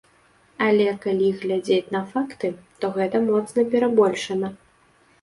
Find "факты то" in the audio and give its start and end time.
2.15-2.93